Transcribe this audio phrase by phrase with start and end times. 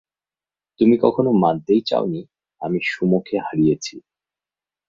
[0.79, 2.21] তুমি কখনো মানতেই চাওনি
[2.61, 3.95] আমি সুমোকে হারিয়েছি।